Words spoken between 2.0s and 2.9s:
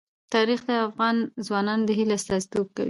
استازیتوب کوي.